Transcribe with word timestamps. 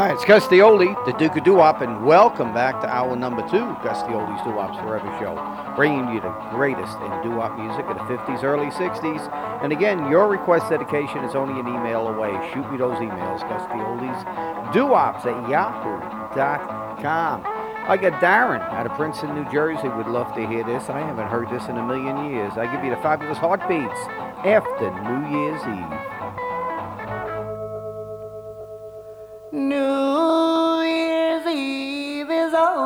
Right, 0.00 0.14
it's 0.14 0.24
Gus 0.24 0.48
D. 0.48 0.60
Oldie, 0.60 0.96
the 1.04 1.12
Duke 1.12 1.36
of 1.36 1.44
Doo-Wop, 1.44 1.82
and 1.82 2.06
welcome 2.06 2.54
back 2.54 2.80
to 2.80 2.88
hour 2.88 3.14
number 3.14 3.42
two, 3.50 3.76
Gus 3.84 4.00
D. 4.08 4.14
Oldie's 4.14 4.40
Doo-Wop's 4.44 4.78
Forever 4.80 5.04
Show, 5.20 5.36
bringing 5.76 6.08
you 6.08 6.22
the 6.22 6.32
greatest 6.48 6.96
in 7.04 7.12
doo-wop 7.20 7.52
music 7.60 7.84
of 7.84 8.00
the 8.00 8.16
50s, 8.16 8.42
early 8.42 8.72
60s. 8.80 9.20
And 9.62 9.74
again, 9.74 10.08
your 10.08 10.26
request 10.26 10.70
dedication 10.70 11.22
is 11.22 11.34
only 11.34 11.60
an 11.60 11.68
email 11.68 12.08
away. 12.08 12.32
Shoot 12.54 12.72
me 12.72 12.78
those 12.78 12.96
emails, 12.96 13.44
Gus 13.44 13.60
the 13.68 13.76
Oldie's 13.84 14.72
Doo-Wops 14.72 15.26
at 15.26 15.36
yahoo.com. 15.50 17.42
I 17.44 17.98
got 17.98 18.22
Darren 18.22 18.62
out 18.72 18.86
of 18.86 18.92
Princeton, 18.92 19.34
New 19.34 19.52
Jersey. 19.52 19.86
Would 19.86 20.06
love 20.06 20.34
to 20.34 20.46
hear 20.46 20.64
this. 20.64 20.88
I 20.88 21.00
haven't 21.00 21.28
heard 21.28 21.50
this 21.50 21.68
in 21.68 21.76
a 21.76 21.86
million 21.86 22.32
years. 22.32 22.54
I 22.56 22.74
give 22.74 22.82
you 22.82 22.88
the 22.88 23.02
fabulous 23.02 23.36
heartbeats 23.36 24.00
after 24.48 24.88
New 25.04 25.28
Year's 25.28 25.60
Eve. 25.68 26.19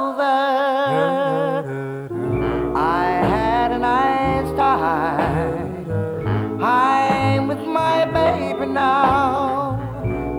Over. 0.05 0.37
I 2.77 3.07
had 3.33 3.73
a 3.73 3.79
nice 3.79 4.51
time. 4.57 6.63
I'm 6.63 7.49
with 7.49 7.65
my 7.81 8.05
baby 8.19 8.67
now, 8.67 9.79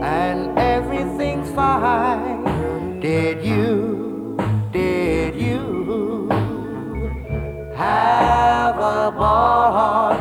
and 0.04 0.58
everything's 0.58 1.50
fine. 1.52 3.00
Did 3.00 3.44
you, 3.44 4.38
did 4.72 5.36
you 5.36 6.28
have 7.76 8.76
a 8.78 9.12
ball 9.12 10.15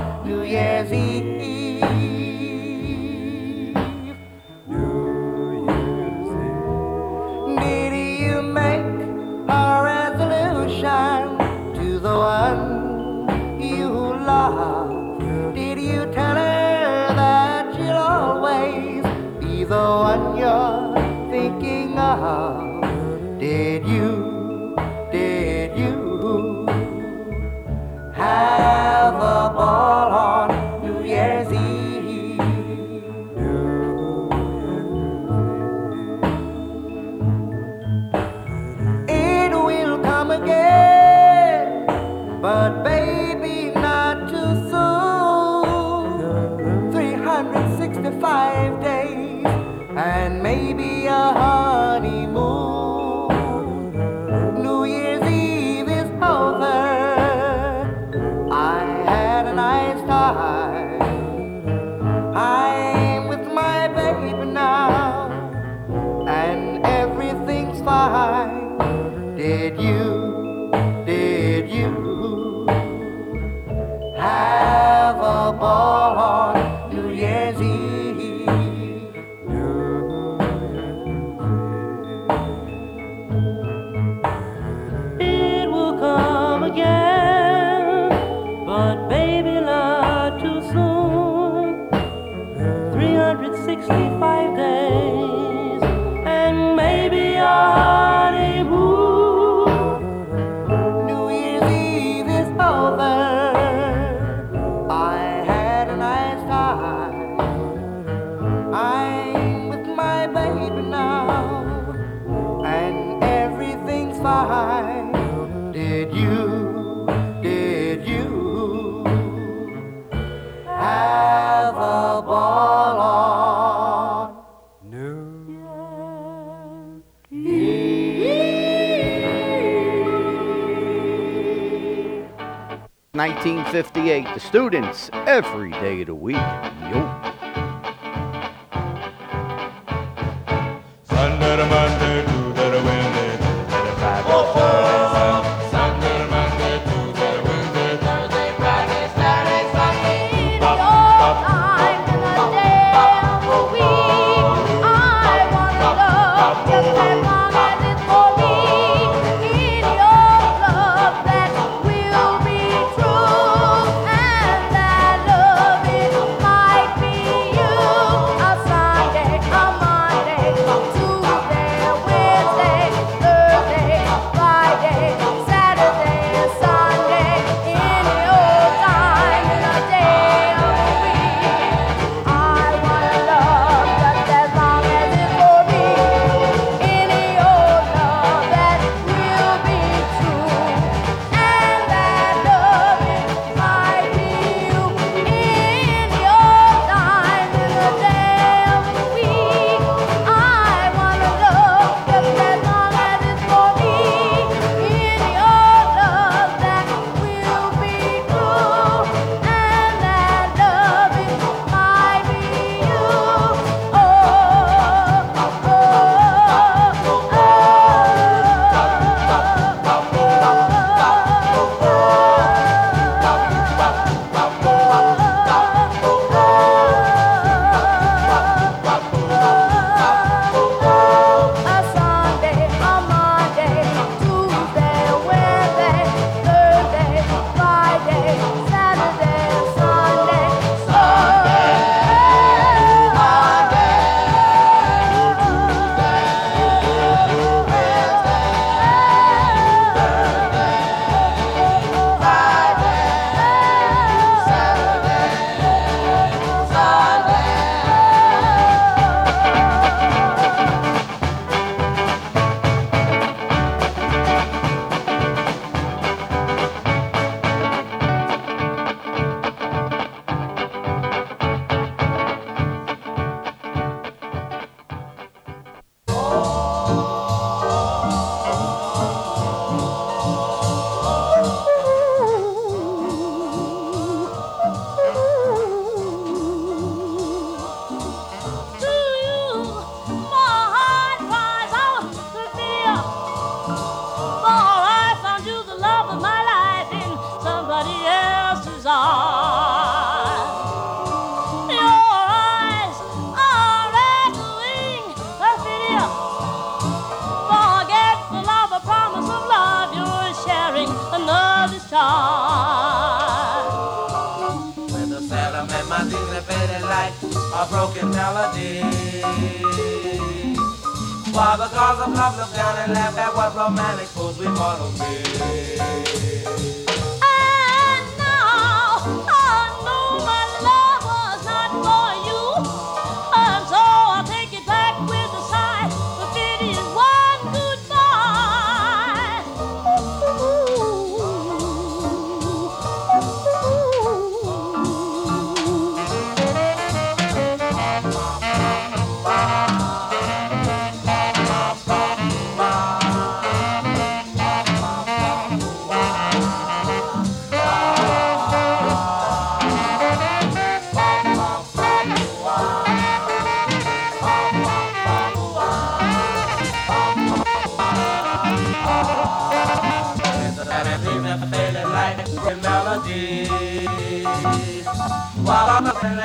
1958, 134.05 134.35
the 134.35 134.41
students 134.41 135.11
every 135.27 135.71
day 135.71 136.03
of 136.03 136.09
the 136.09 136.15
week. 136.15 136.37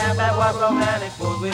I'm 0.02 0.12
up 0.12 0.18
and 0.18 0.18
laugh 0.18 0.20
at 0.20 0.38
what 0.38 0.56
romantic 0.62 1.12
we 1.42 1.52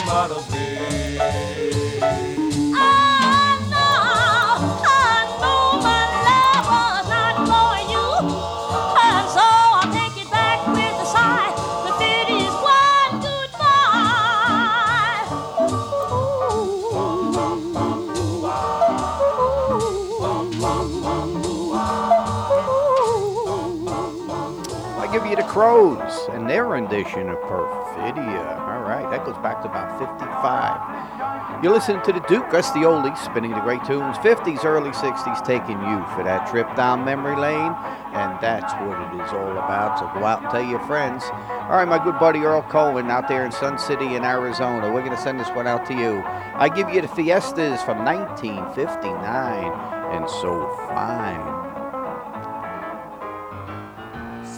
Crows 25.56 26.15
their 26.46 26.66
rendition 26.66 27.28
of 27.28 27.38
Perfidia. 27.38 28.58
All 28.60 28.82
right, 28.82 29.08
that 29.10 29.24
goes 29.24 29.36
back 29.38 29.62
to 29.62 29.68
about 29.68 29.98
55. 29.98 31.62
You're 31.62 31.72
listening 31.72 32.02
to 32.02 32.12
the 32.12 32.20
Duke, 32.28 32.50
that's 32.50 32.70
the 32.72 32.80
oldies, 32.80 33.16
spinning 33.18 33.52
the 33.52 33.60
great 33.60 33.82
tunes, 33.84 34.16
50s, 34.18 34.64
early 34.64 34.90
60s, 34.90 35.46
taking 35.46 35.80
you 35.80 36.04
for 36.14 36.22
that 36.22 36.46
trip 36.50 36.66
down 36.76 37.04
memory 37.04 37.36
lane, 37.36 37.72
and 38.12 38.38
that's 38.40 38.72
what 38.74 39.00
it 39.00 39.24
is 39.24 39.32
all 39.32 39.52
about. 39.52 39.98
So 39.98 40.06
go 40.18 40.26
out 40.26 40.42
and 40.42 40.50
tell 40.50 40.64
your 40.64 40.80
friends. 40.86 41.24
All 41.24 41.76
right, 41.76 41.88
my 41.88 42.02
good 42.02 42.18
buddy 42.18 42.40
Earl 42.40 42.62
Cohen 42.62 43.10
out 43.10 43.28
there 43.28 43.44
in 43.44 43.52
Sun 43.52 43.78
City 43.78 44.16
in 44.16 44.24
Arizona, 44.24 44.92
we're 44.92 45.00
going 45.00 45.16
to 45.16 45.22
send 45.22 45.40
this 45.40 45.48
one 45.50 45.66
out 45.66 45.86
to 45.86 45.94
you. 45.94 46.22
I 46.26 46.68
give 46.68 46.90
you 46.90 47.00
the 47.00 47.08
Fiestas 47.08 47.82
from 47.82 48.04
1959, 48.04 49.72
and 50.12 50.28
so 50.28 50.68
fine. 50.88 51.40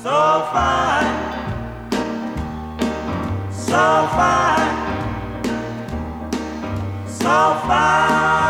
So 0.03 0.49
fine, 0.53 1.38
so 3.69 4.09
fine, 4.17 5.45
so 7.07 7.61
fine, 7.67 8.48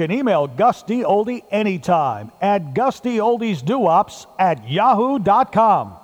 can 0.00 0.10
email 0.10 0.46
Gus 0.46 0.82
D. 0.82 1.02
Oldie 1.02 1.42
anytime 1.50 2.32
at 2.40 2.72
gustoldiesduops 2.72 4.26
at 4.38 4.66
yahoo.com. 4.66 5.99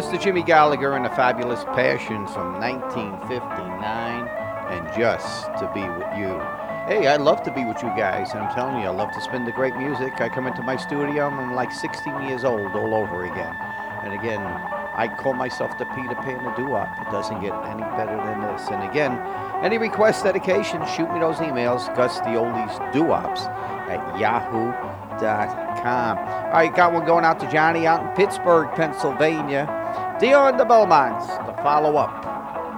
Mr. 0.00 0.20
Jimmy 0.20 0.42
Gallagher 0.42 0.94
and 0.96 1.04
the 1.04 1.10
Fabulous 1.10 1.62
Passions 1.64 2.30
from 2.32 2.58
1959 2.60 4.28
and 4.70 4.88
Just 4.96 5.46
to 5.58 5.70
Be 5.74 5.82
With 5.82 6.18
You. 6.18 6.40
Hey, 6.88 7.06
I 7.06 7.16
love 7.16 7.42
to 7.42 7.52
be 7.52 7.64
with 7.64 7.82
you 7.82 7.90
guys, 7.96 8.30
and 8.30 8.40
I'm 8.40 8.54
telling 8.54 8.80
you, 8.80 8.88
I 8.88 8.90
love 8.90 9.12
to 9.12 9.20
spin 9.20 9.44
the 9.44 9.52
great 9.52 9.76
music. 9.76 10.20
I 10.20 10.28
come 10.28 10.46
into 10.46 10.62
my 10.62 10.76
studio, 10.76 11.28
and 11.28 11.36
I'm 11.36 11.54
like 11.54 11.70
16 11.70 12.22
years 12.22 12.44
old 12.44 12.72
all 12.74 12.94
over 12.94 13.24
again. 13.24 13.54
And 14.02 14.14
again, 14.14 14.40
I 15.00 15.08
call 15.08 15.32
myself 15.32 15.78
the 15.78 15.86
Peter 15.86 16.14
Pan 16.14 16.44
of 16.44 16.54
doo-wop. 16.56 16.86
It 17.00 17.10
doesn't 17.10 17.40
get 17.40 17.54
any 17.64 17.80
better 17.96 18.18
than 18.18 18.42
this. 18.42 18.68
And 18.68 18.84
again, 18.84 19.18
any 19.64 19.78
requests, 19.78 20.22
dedications, 20.22 20.90
shoot 20.90 21.10
me 21.10 21.20
those 21.20 21.36
emails, 21.36 21.88
Gus 21.96 22.18
the 22.18 22.36
Oldies 22.36 22.92
Doo-wops 22.92 23.46
at 23.88 24.18
yahoo.com. 24.18 26.18
All 26.18 26.52
right, 26.52 26.76
got 26.76 26.92
one 26.92 27.06
going 27.06 27.24
out 27.24 27.40
to 27.40 27.50
Johnny 27.50 27.86
out 27.86 28.02
in 28.02 28.08
Pittsburgh, 28.14 28.68
Pennsylvania. 28.74 29.64
Dion 30.20 30.58
the 30.58 30.66
Belmonts, 30.66 31.26
the 31.46 31.54
follow 31.62 31.96
up. 31.96 32.22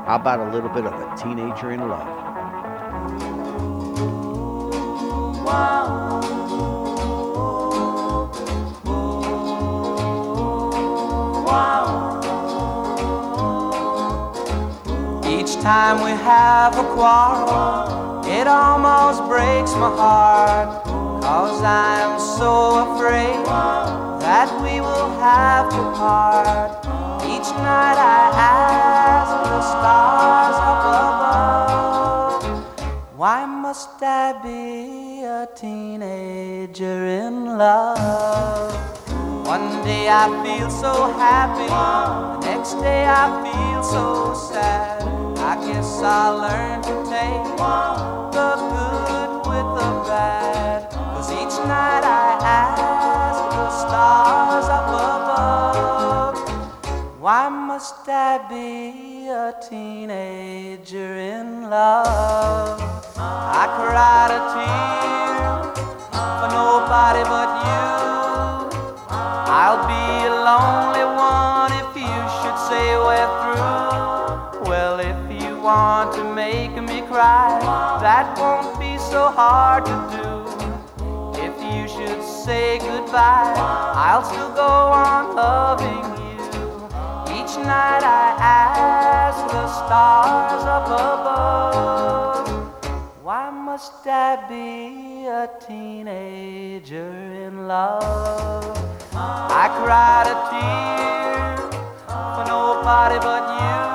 How 0.06 0.18
about 0.20 0.38
a 0.38 0.52
little 0.52 0.70
bit 0.70 0.86
of 0.86 0.92
a 0.92 1.16
teenager 1.16 1.72
in 1.72 1.88
love? 1.88 2.22
Each 15.32 15.54
time 15.54 16.04
we 16.04 16.10
have 16.10 16.76
a 16.78 16.84
quarrel, 16.94 18.22
it 18.26 18.46
almost 18.46 19.20
breaks 19.32 19.72
my 19.74 19.90
heart. 20.02 20.84
Cause 21.22 21.62
I'm 21.62 22.20
so 22.20 22.52
afraid 22.84 23.46
that 24.20 24.48
we 24.62 24.80
will 24.80 25.10
have 25.18 25.70
to 25.70 25.82
part. 25.98 26.70
Each 27.24 27.50
night 27.68 27.98
I 27.98 28.22
ask 28.36 29.32
the 29.50 29.62
stars 29.72 30.56
up 30.70 30.84
above, 31.00 32.42
why 33.16 33.46
must 33.46 34.02
I 34.02 34.34
be 34.42 35.22
a 35.24 35.48
teenager 35.56 37.06
in 37.06 37.56
love? 37.56 38.74
One 39.46 39.82
day 39.82 40.08
I 40.08 40.28
feel 40.44 40.70
so 40.70 40.92
happy, 41.14 41.68
the 41.68 42.46
next 42.46 42.74
day 42.74 43.06
I 43.06 43.24
feel 43.42 43.82
so 43.82 44.34
sad. 44.34 45.21
I 45.44 45.56
guess 45.66 46.00
I 46.02 46.28
learned 46.30 46.84
to 46.84 46.94
take 47.10 47.44
the 47.58 48.50
good 48.74 49.32
with 49.50 49.68
the 49.78 49.90
bad. 50.06 50.88
Cause 50.90 51.30
each 51.32 51.56
night 51.66 52.04
I 52.04 52.38
ask 52.40 53.42
the 53.50 53.70
stars 53.82 54.66
up 54.78 54.88
above, 54.88 56.38
why 57.20 57.48
must 57.48 58.08
I 58.08 58.38
be 58.48 59.28
a 59.28 59.52
teenager 59.68 61.14
in 61.16 61.68
love? 61.68 62.80
I 63.18 63.64
cried 63.76 64.30
a 64.38 64.40
tear 64.54 65.74
for 66.38 66.50
nobody 66.54 67.22
but 67.34 67.50
you. 67.66 67.86
I'll 69.10 69.82
be 69.90 70.04
a 70.26 70.34
lonely 70.48 71.04
one 71.18 71.72
if 71.82 71.90
you 71.98 72.20
should 72.38 72.58
say 72.70 72.86
we're 72.96 73.30
through. 73.42 73.91
Want 75.62 76.12
to 76.16 76.24
make 76.34 76.74
me 76.74 77.02
cry, 77.02 77.60
that 78.02 78.36
won't 78.36 78.80
be 78.80 78.98
so 78.98 79.28
hard 79.28 79.84
to 79.86 79.96
do. 80.10 80.42
If 81.40 81.54
you 81.62 81.86
should 81.86 82.20
say 82.20 82.80
goodbye, 82.80 83.54
I'll 83.94 84.24
still 84.24 84.52
go 84.56 84.66
on 84.66 85.36
loving 85.36 86.04
you. 86.18 86.42
Each 87.38 87.54
night 87.58 88.02
I 88.02 88.34
ask 88.40 89.38
the 89.52 89.68
stars 89.68 90.64
up 90.64 90.86
above, 90.88 92.48
why 93.22 93.50
must 93.50 94.04
I 94.04 94.44
be 94.48 95.26
a 95.26 95.48
teenager 95.64 97.12
in 97.46 97.68
love? 97.68 98.76
I 99.14 99.68
cried 99.78 100.26
a 100.26 100.36
tear 100.50 101.56
for 102.34 102.44
nobody 102.50 103.18
but 103.20 103.60
you. 103.62 103.91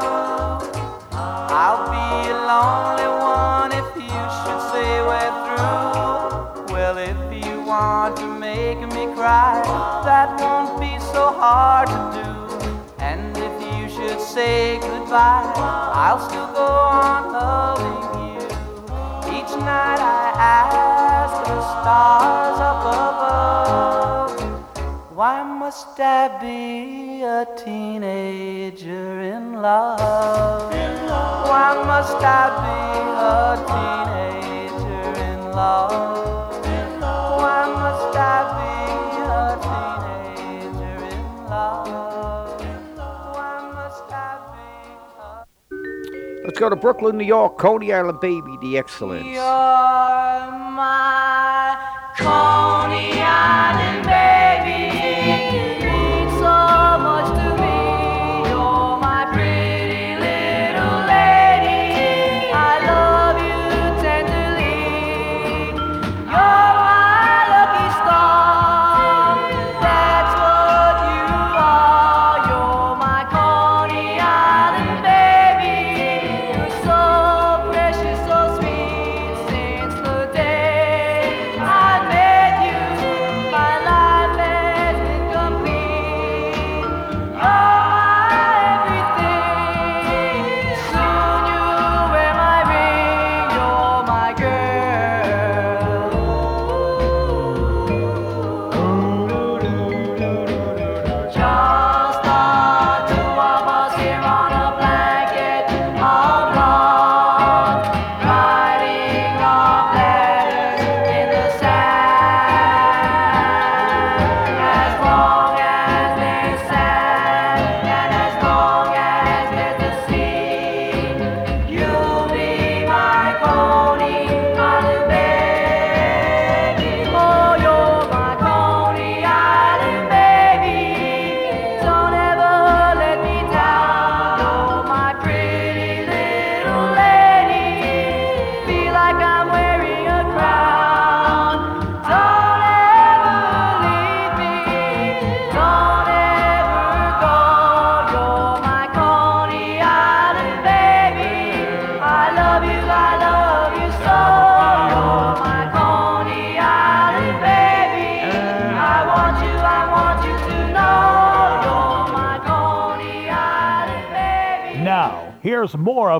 Lonely 2.47 3.07
one 3.07 3.71
if 3.71 3.89
you 3.95 4.21
should 4.37 4.61
say 4.71 4.89
we're 5.09 5.33
through. 5.43 6.73
Well, 6.73 6.97
if 6.97 7.19
you 7.45 7.61
want 7.61 8.15
to 8.17 8.27
make 8.39 8.79
me 8.79 9.13
cry, 9.15 9.61
that 10.05 10.39
won't 10.39 10.79
be 10.79 10.97
so 11.13 11.31
hard 11.33 11.87
to 11.89 12.01
do. 12.19 12.29
And 12.99 13.35
if 13.37 13.55
you 13.61 13.89
should 13.89 14.21
say 14.21 14.79
goodbye, 14.79 15.51
I'll 15.55 16.21
still 16.29 16.47
go 16.53 16.65
on 16.65 17.33
loving 17.33 18.03
you. 18.31 18.45
Each 19.37 19.53
night 19.57 19.99
I 19.99 20.31
ask 20.37 21.35
the 21.49 21.59
stars 21.61 22.59
up 22.59 22.81
above. 22.81 23.56
Why 25.17 25.41
must 25.41 25.99
I 25.99 26.37
be 26.39 27.23
a 27.23 27.43
teenager 27.57 29.19
in 29.19 29.63
love? 29.63 30.69
Why 30.69 31.73
must 31.87 32.21
I 32.21 32.53
be 32.61 32.77
a 33.33 33.57
teenager 33.65 35.09
in 35.23 35.39
love? 35.53 36.53
Why 37.41 37.65
must 37.81 38.15
I 38.15 38.45
be 38.59 38.69
a 39.25 39.57
teenager 39.65 40.99
in 41.07 41.25
love? 41.49 42.61
Why 43.33 43.71
must 43.73 44.11
a 44.11 44.23
Let's 46.45 46.59
go 46.59 46.69
to 46.69 46.75
Brooklyn, 46.75 47.17
New 47.17 47.25
York. 47.25 47.57
Coney 47.57 47.91
Island 47.91 48.19
Baby, 48.19 48.55
the 48.61 48.77
Excellents. 48.77 49.25
You're 49.25 49.41
my 50.77 51.75
Coney 52.19 53.19
Island 53.19 54.05
baby. 54.05 54.86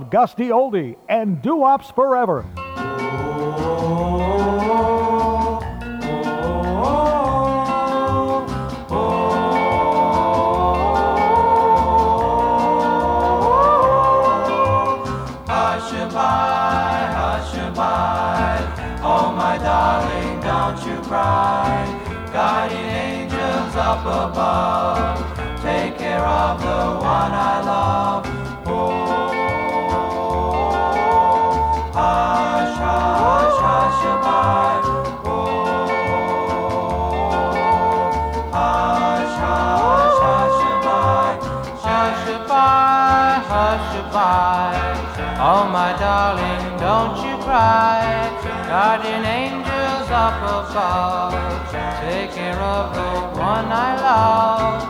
Gus 0.10 0.34
D. 0.34 0.50
Oldie 0.50 0.96
and 1.10 1.42
Doo 1.42 1.58
Wops 1.58 1.92
Forever. 1.92 2.46
Oh. 2.58 4.18
Guardian 22.38 22.80
angels 22.80 23.76
up 23.76 24.02
above, 24.02 25.18
take 25.64 25.98
care 25.98 26.24
of 26.24 26.62
the 26.62 27.00
one 27.00 27.32
I 27.32 27.62
love. 27.66 28.37
Oh, 45.50 45.66
my 45.66 45.94
darling, 45.98 46.78
don't 46.78 47.16
you 47.24 47.38
cry. 47.42 48.04
Guardian 48.68 49.24
angels 49.24 50.12
up 50.12 50.44
above, 50.44 51.32
take 52.02 52.32
care 52.36 52.60
of 52.60 52.94
the 52.94 53.40
one 53.40 53.72
I 53.72 53.96
love. 53.96 54.84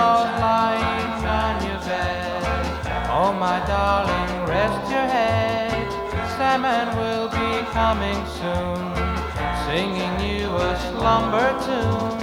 Oh, 0.00 0.24
lying 0.40 1.26
on 1.36 1.54
your 1.66 1.80
bed. 1.80 2.42
Oh, 3.10 3.30
my 3.38 3.60
darling. 3.66 4.27
Sandman 6.58 6.96
will 6.96 7.28
be 7.28 7.70
coming 7.70 8.26
soon, 8.26 8.92
singing 9.64 10.18
you 10.28 10.48
a 10.56 10.76
slumber 10.90 11.50
tune. 11.64 12.17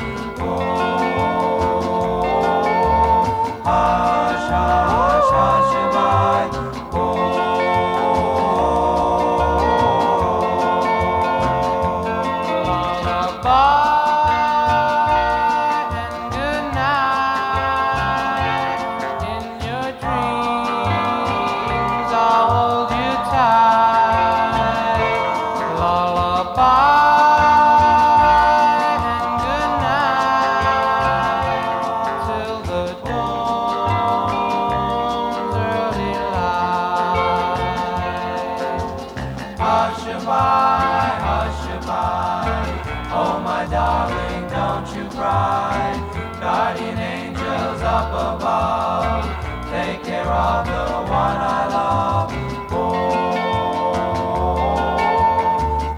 Up 47.87 48.09
above, 48.09 49.25
take 49.69 50.01
care 50.03 50.25
of 50.25 50.65
the 50.65 50.71
one 51.03 51.37
I 51.37 51.67
love. 51.69 52.31
Oh, 52.71 53.15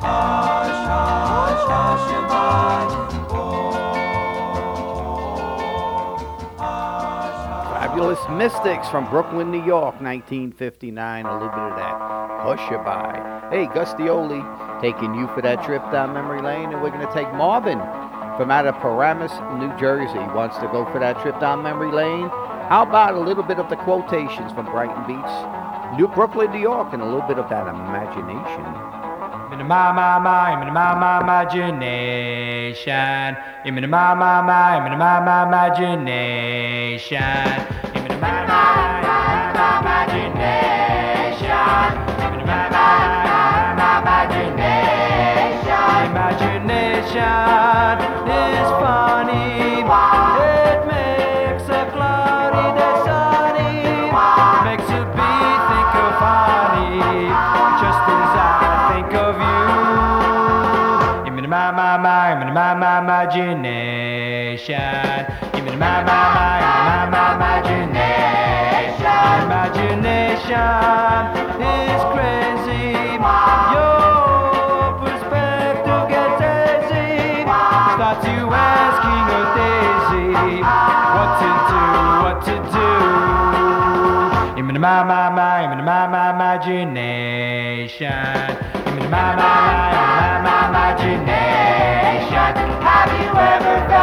hush, 0.02 0.84
hush, 0.92 1.64
hush, 1.72 2.12
hush. 2.28 2.94
Fabulous 7.72 8.20
Mystics 8.32 8.90
from 8.90 9.10
Brooklyn, 9.10 9.50
New 9.50 9.64
York, 9.64 10.02
1959. 10.02 11.26
A 11.26 11.34
little 11.34 11.48
bit 11.48 11.58
of 11.58 11.78
that 11.78 11.98
Hushaby. 12.42 13.50
Hey, 13.50 13.66
Gus 13.74 13.94
D. 13.94 14.04
Oldie 14.04 14.44
taking 14.82 15.16
you 15.16 15.28
for 15.28 15.42
that 15.42 15.64
trip 15.64 15.82
down 15.94 16.14
memory 16.14 16.42
lane, 16.42 16.74
and 16.74 16.82
we're 16.82 16.92
going 16.92 17.08
to 17.08 17.14
take 17.14 17.32
Marvin 17.34 17.80
from 18.38 18.52
out 18.52 18.68
of 18.68 18.76
Paramus, 18.76 19.32
New 19.58 19.76
Jersey. 19.78 20.20
Wants 20.38 20.58
to 20.60 20.68
go 20.68 20.86
for 20.92 21.00
that 21.00 21.20
trip 21.22 21.40
down 21.40 21.64
memory 21.64 21.92
lane. 21.92 22.30
How 22.70 22.84
about 22.88 23.16
a 23.16 23.20
little 23.20 23.42
bit 23.44 23.58
of 23.58 23.68
the 23.70 23.76
quotations 23.76 24.52
from 24.54 24.68
Brighton 24.68 25.04
Beach, 25.08 25.98
New 25.98 26.08
Brooklyn, 26.08 26.52
New 26.52 26.60
York, 26.60 26.94
and 26.94 27.02
a 27.02 27.06
little 27.06 27.28
bit 27.28 27.40
of 27.40 27.50
that 27.50 27.68
imagination? 27.68 28.66
In 29.60 29.66
my 29.66 29.92
my 29.92 30.20
my, 30.20 30.62
in 30.62 30.72
my 30.74 30.94
my 30.94 31.20
imagination. 31.22 33.36
In 33.66 33.90
my 33.90 34.14
my 34.14 34.42
my, 34.44 34.86
in 34.86 34.98
my 35.00 35.20
my 35.20 35.44
imagination. 35.48 37.18
In 37.96 38.08
my 38.22 38.24
my 38.30 38.46
my. 38.46 38.68
In 42.38 42.46
my 42.46 42.70
my, 43.78 44.02
imagination. 44.02 46.12
Imagination 46.12 48.17
imagination. 63.28 64.76
In 65.54 65.66
my 65.80 66.04
my 66.04 66.24
my, 66.36 66.60
my 66.88 67.10
my 67.12 67.36
imagination. 67.36 67.88
Imagination 69.44 70.56
is 71.60 72.02
crazy. 72.14 72.88
Your 73.74 74.96
perspective 75.04 76.04
gets 76.08 76.40
hazy. 76.42 77.44
Starts 77.96 78.26
you 78.28 78.44
asking 78.48 79.28
a 79.36 79.42
daisy 79.58 80.28
what 81.16 81.32
to 81.42 81.50
do, 81.68 81.84
what 82.24 82.38
to 82.48 82.56
do. 82.72 82.92
In 84.60 84.68
my 84.80 84.98
my 85.04 85.28
my, 85.30 85.60
in 85.74 85.80
my 85.84 86.02
my 86.08 86.30
imagination. 86.34 88.08
In 88.88 88.96
my 89.12 89.36
my 89.36 89.36
my, 89.36 89.92
my 90.44 90.62
my 90.72 90.92
imagination. 90.96 91.37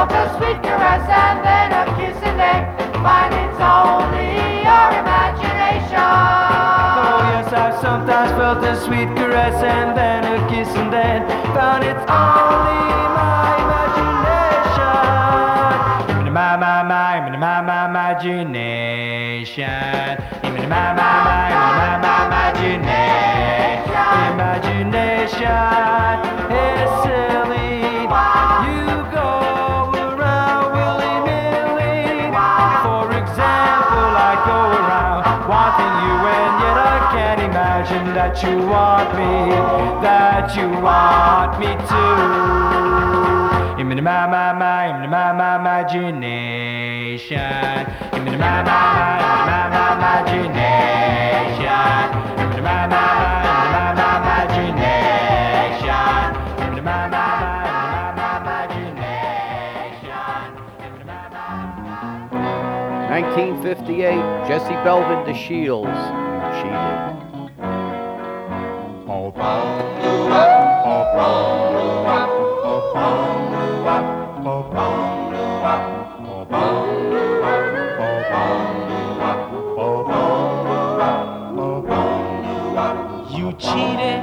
Have 0.04 0.12
you 0.12 0.18
ever 0.18 0.28
felt 0.28 0.28
a 0.28 0.36
sweet 0.36 0.60
caress 0.62 1.08
and 1.08 1.40
then 1.46 1.72
a 1.72 1.84
kiss 1.96 2.16
and 2.22 2.38
then 2.38 2.76
find 3.00 3.32
it's 3.32 3.56
only 3.56 4.60
your 4.60 4.90
imagination? 5.00 5.96
Oh 5.96 7.24
yes, 7.32 7.48
I've 7.52 7.76
sometimes 7.80 8.32
felt 8.32 8.62
a 8.64 8.76
sweet 8.84 9.08
caress 9.16 9.62
and 9.62 9.96
then 9.96 10.24
a 10.24 10.46
kiss 10.50 10.68
and 10.76 10.92
then 10.92 11.26
found 11.54 11.84
it's 11.84 12.04
only 12.04 12.84
my 13.16 13.56
imagination. 13.64 16.26
In 16.26 16.32
my 16.34 16.56
my 16.58 16.82
my, 16.82 17.30
my 17.38 17.62
my 17.62 17.86
imagination. 17.88 19.64
In 20.44 20.68
my 20.68 20.70
my 20.92 20.92
my, 20.92 21.48
in 21.48 21.54
my 21.80 21.96
my 22.04 22.26
imagination. 22.26 22.84
Imagination 24.34 26.43
that 40.46 40.56
you 40.56 40.68
want 40.84 41.58
me 41.58 41.72
to. 41.88 42.04
In 43.80 43.88
my 44.04 44.26
my 44.26 44.52
my, 44.52 45.02
in 45.04 45.10
my 45.10 45.32
my 45.32 45.56
imagination. 45.58 47.38
In 48.12 48.24
my 48.24 48.36
my 48.36 48.62
my, 48.62 49.22
my 49.48 49.62
my 49.72 49.88
imagination. 49.96 50.60
In 52.56 52.62
my 52.62 52.86
my 52.92 53.06
my, 53.44 53.56
my 53.72 53.86
my 53.96 54.12
imagination. 54.20 55.56
In 56.76 56.84
my 56.84 57.00
my 57.08 57.26
my, 57.54 57.80
my 58.18 58.32
my 58.44 58.64
imagination. 58.68 59.80
In 60.84 61.06
my 61.06 61.20
my 61.32 63.08
1958, 63.08 64.46
Jesse 64.46 64.76
Belvin, 64.84 65.20
The 65.24 65.32
Shields. 65.32 66.00
You 66.36 66.52
cheated. 66.60 67.14
You 69.06 69.93
cheated, 83.58 84.22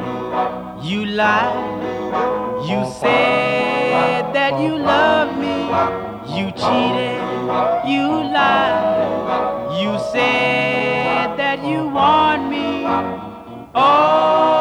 you 0.84 1.06
lied, 1.06 1.82
you 2.70 2.86
said 3.00 4.34
that 4.34 4.60
you 4.60 4.78
love 4.78 5.38
me. 5.38 5.58
You 6.36 6.52
cheated, 6.52 7.20
you 7.88 8.08
lied, 8.38 9.82
you 9.82 9.98
said 10.12 11.38
that 11.38 11.64
you 11.64 11.88
want 11.88 12.50
me. 12.50 12.86
Oh, 13.74 14.61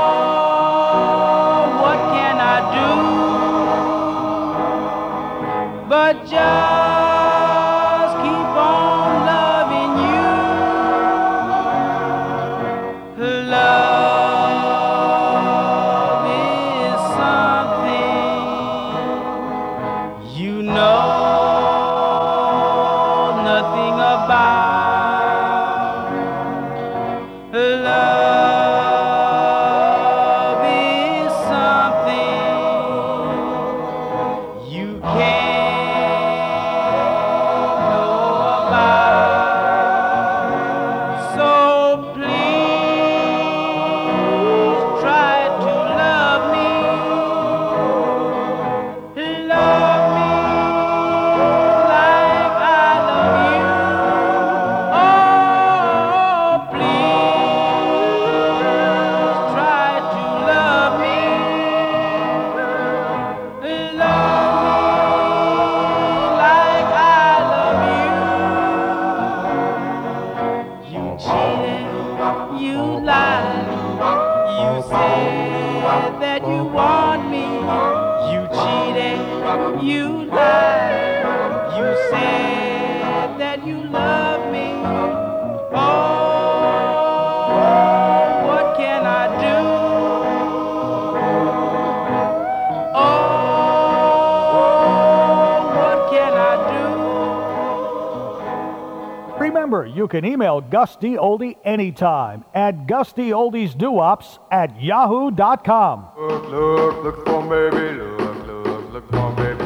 can 100.10 100.24
email 100.24 100.60
Gus 100.60 100.96
D. 100.96 101.16
Oldie 101.16 101.56
anytime 101.64 102.44
at 102.52 102.86
gustydoldiesdoops 102.86 104.38
at 104.50 104.80
yahoo.com. 104.82 106.08
Look, 106.18 106.48
look, 106.48 107.04
look 107.04 107.24
for 107.26 107.42
baby, 107.48 107.96
look, 107.96 108.46
look, 108.46 108.92
look 108.92 109.10
for 109.10 109.32
baby. 109.36 109.64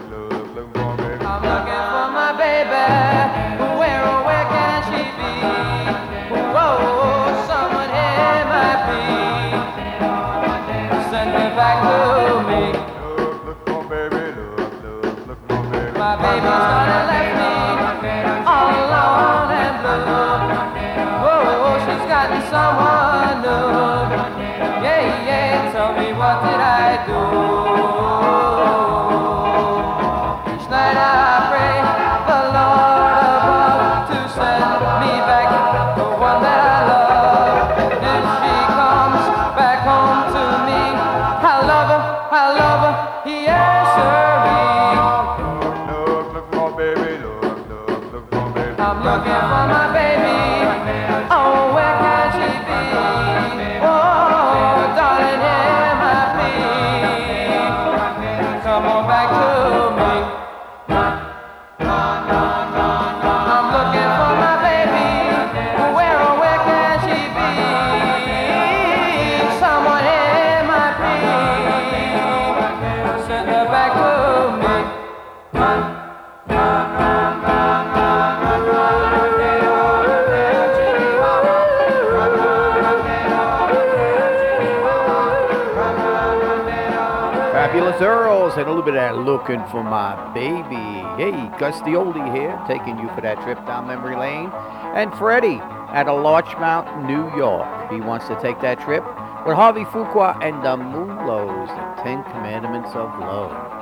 A 88.67 88.69
little 88.69 88.83
bit 88.83 88.95
of 88.95 89.15
that 89.15 89.23
looking 89.23 89.63
for 89.67 89.81
my 89.81 90.11
baby. 90.33 90.75
Hey, 91.15 91.31
Gus 91.57 91.79
D. 91.87 91.91
Oldie 91.91 92.35
here, 92.35 92.61
taking 92.67 92.99
you 92.99 93.07
for 93.15 93.21
that 93.21 93.41
trip 93.41 93.57
down 93.65 93.87
memory 93.87 94.17
lane. 94.17 94.51
And 94.93 95.13
Freddie 95.15 95.61
at 95.95 96.09
a 96.09 96.13
Larchmont, 96.13 97.07
New 97.07 97.33
York. 97.37 97.89
He 97.89 98.01
wants 98.01 98.27
to 98.27 98.37
take 98.41 98.59
that 98.59 98.81
trip 98.81 99.05
with 99.47 99.55
Harvey 99.55 99.85
Fuqua 99.85 100.35
and 100.43 100.61
the 100.65 100.75
Moonglows, 100.75 101.69
the 101.69 102.03
Ten 102.03 102.25
Commandments 102.25 102.89
of 102.89 103.07
Love. 103.21 103.76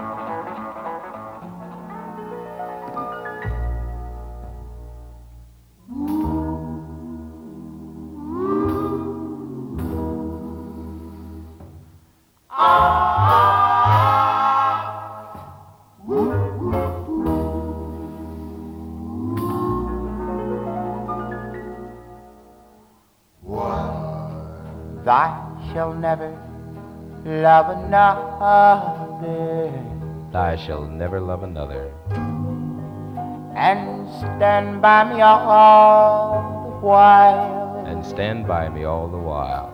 Never 26.06 26.30
love 27.26 27.68
another 27.78 29.74
I 30.36 30.56
shall 30.56 30.86
never 30.86 31.20
love 31.20 31.42
another, 31.42 31.86
and 33.56 34.08
stand 34.20 34.84
by 34.84 35.04
me 35.10 35.22
all 35.22 36.70
the 36.70 36.86
while. 36.86 37.84
and 37.88 38.06
stand 38.06 38.46
by 38.46 38.70
me 38.70 38.84
all 38.84 39.08
the 39.08 39.18
while. 39.18 39.72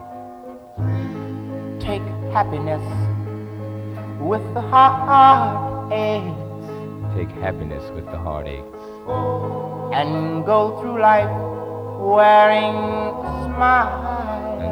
Take 1.81 2.07
happiness 2.37 2.85
with 4.21 4.45
the 4.53 4.61
heartaches 4.61 6.37
Take 7.17 7.31
happiness 7.43 7.83
with 7.97 8.05
the 8.05 8.19
heartaches. 8.27 8.81
and 9.99 10.45
go 10.45 10.79
through 10.79 10.97
life 11.01 11.35
wearing 12.15 12.77
a 13.27 13.33
smile. 13.43 14.10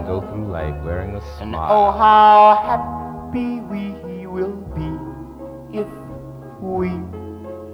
Go 0.10 0.22
through 0.22 0.48
life 0.48 0.74
wearing 0.84 1.14
a 1.14 1.22
And 1.40 1.54
oh, 1.54 1.92
how 1.92 2.58
happy 2.66 3.60
we 3.60 4.26
will 4.26 4.58
be 4.74 4.90
if 5.78 5.86
we 6.60 6.90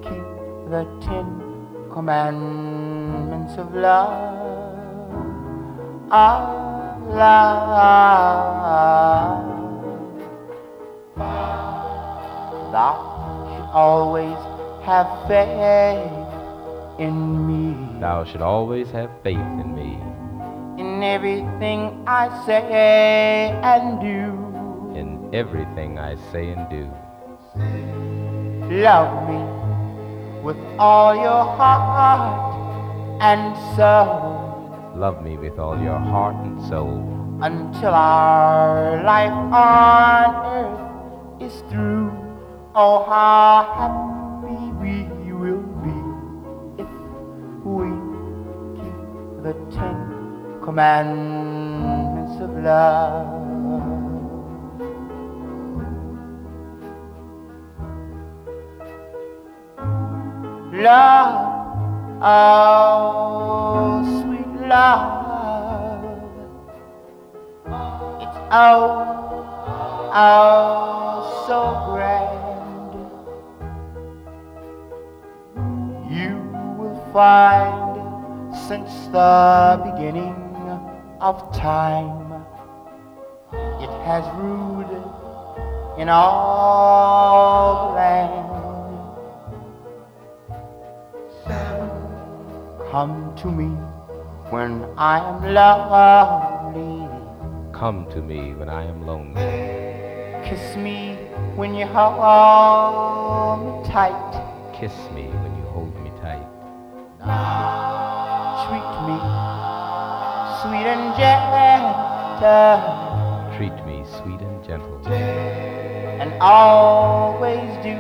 keep 0.04 0.28
the 0.70 0.84
Ten 1.00 1.28
Commandments 1.94 3.54
of 3.58 3.74
love. 3.74 4.12
Of 6.12 7.08
love. 7.08 8.36
Thou 12.74 12.96
should 13.48 13.70
always 13.72 14.38
have 14.84 15.08
faith 15.30 17.00
in 17.00 17.48
me. 17.48 18.00
Thou 18.02 18.26
should 18.26 18.42
always 18.42 18.92
have 18.92 19.10
faith 19.24 19.38
in 19.38 19.74
me. 19.74 20.05
In 20.96 21.04
everything 21.04 22.04
I 22.08 22.32
say 22.46 23.52
and 23.62 24.00
do. 24.00 24.96
In 24.98 25.30
everything 25.36 26.00
I 26.00 26.16
say 26.32 26.56
and 26.56 26.70
do. 26.72 26.88
Love 28.72 29.28
me 29.28 29.42
with 30.42 30.56
all 30.80 31.14
your 31.14 31.44
heart 31.60 33.20
and 33.20 33.58
soul 33.76 34.96
Love 34.96 35.22
me 35.22 35.36
with 35.36 35.60
all 35.60 35.78
your 35.78 36.00
heart 36.00 36.38
and 36.46 36.62
soul. 36.70 37.04
until 37.42 37.94
our 37.94 39.04
life 39.04 39.36
on 39.52 40.30
earth 40.56 41.42
is 41.42 41.60
through. 41.70 42.08
Oh, 42.74 43.04
how 43.04 43.68
happy 43.76 44.72
we 44.80 45.34
will 45.34 45.68
be 45.84 45.98
if 46.82 46.88
we 47.68 47.92
keep 48.80 48.98
the 49.44 49.54
Ten 49.76 50.15
Commandments 50.66 52.42
of 52.42 52.50
love. 52.64 53.36
Love, 60.74 62.20
oh 62.20 64.02
sweet 64.22 64.52
love, 64.68 66.04
it's 68.20 68.40
oh, 68.52 69.06
oh 70.14 71.46
so 71.46 71.60
grand. 71.94 72.94
You 76.12 76.34
will 76.78 77.00
find 77.14 77.86
since 78.68 78.92
the 79.14 79.80
beginning 79.86 80.45
of 81.26 81.42
time, 81.56 82.46
it 83.82 83.90
has 84.06 84.24
ruled 84.38 84.92
in 85.98 86.08
all 86.08 87.90
the 87.90 87.96
land. 87.96 88.52
Come 92.92 93.34
to 93.38 93.48
me 93.48 93.70
when 94.52 94.86
I 94.98 95.18
am 95.18 95.42
lonely. 95.52 97.10
Come 97.74 98.06
to 98.12 98.22
me 98.22 98.54
when 98.54 98.70
I 98.70 98.84
am 98.86 99.08
lonely. 99.08 99.42
Kiss 100.48 100.76
me 100.78 101.16
when 101.56 101.74
you 101.74 101.88
hold 101.88 103.66
me 103.66 103.90
tight. 103.90 104.32
Kiss 104.80 104.94
me 105.16 105.24
when 105.42 105.58
you 105.58 105.64
hold 105.74 105.96
me 106.04 106.12
tight. 106.22 106.46
Treat 107.18 107.26
me 107.26 107.26
sweet 107.26 108.14
and 108.14 108.25
gentle. 111.18 112.80
Treat 113.58 113.78
me 113.86 114.04
sweet 114.20 114.42
and 114.42 114.64
gentle. 114.64 115.02
And 115.08 116.34
always 116.42 117.70
do 117.84 117.96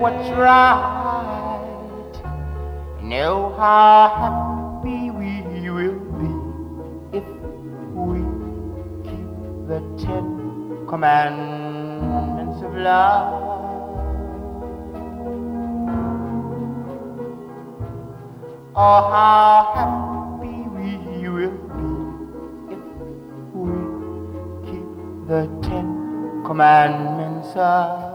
what's 0.00 0.28
right. 0.30 1.62
Know 3.02 3.54
how 3.58 4.80
happy 4.82 5.10
we 5.10 5.42
will 5.70 5.98
be 6.20 6.32
if 7.18 7.24
we 7.94 8.20
keep 9.04 9.30
the 9.68 9.80
Ten 10.02 10.86
Commandments 10.88 12.62
of 12.62 12.74
love. 12.74 13.50
Oh, 18.74 19.10
how 19.10 19.72
happy 19.74 20.11
the 25.26 25.46
Ten 25.62 26.42
Commandments 26.44 27.48
of 27.54 28.12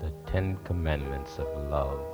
The 0.00 0.10
Ten 0.26 0.58
Commandments 0.64 1.38
of 1.38 1.46
Love. 1.70 2.13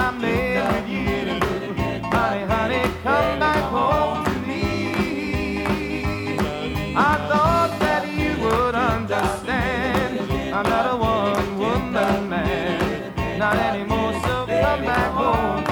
one 0.00 0.14
I 0.14 0.18
made 0.18 0.66
with 0.72 0.88
you. 0.88 2.08
Honey, 2.08 2.44
honey, 2.44 2.82
come 3.02 3.38
back 3.38 3.64
home 3.70 4.24
to 4.24 4.34
me. 4.46 5.64
I 6.96 7.16
thought 7.28 7.72
that 7.80 8.04
you 8.08 8.30
would 8.42 8.74
understand. 8.74 10.20
I'm 10.54 10.64
not 10.64 10.94
a 10.94 10.96
one 10.96 11.58
woman 11.58 12.28
man, 12.28 13.38
not 13.38 13.56
anymore. 13.56 14.12
So 14.24 14.46
come 14.46 14.84
back 14.84 15.12
home 15.12 15.69